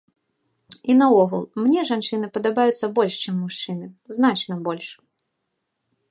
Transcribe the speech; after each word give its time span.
І 0.91 0.93
наогул 1.01 1.43
мне 1.65 1.81
жанчыны 1.89 2.29
падабаюцца 2.37 2.85
больш 2.99 3.13
чым 3.25 3.35
мужчыны, 3.43 3.85
значна 4.17 4.57
больш. 4.69 4.89